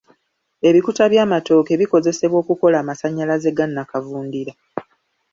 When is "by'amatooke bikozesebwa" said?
1.11-2.37